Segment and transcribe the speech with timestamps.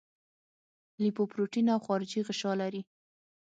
[1.03, 2.81] لیپوپروټین او خارجي غشا لري.